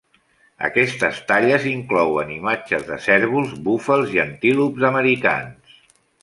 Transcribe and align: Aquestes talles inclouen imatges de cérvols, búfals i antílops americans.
Aquestes 0.67 1.19
talles 1.31 1.67
inclouen 1.71 2.31
imatges 2.37 2.87
de 2.87 2.97
cérvols, 3.05 3.53
búfals 3.69 4.15
i 4.17 4.23
antílops 4.25 4.89
americans. 4.91 5.79